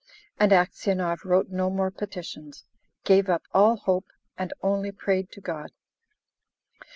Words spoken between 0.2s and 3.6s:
And Aksionov wrote no more petitions; gave up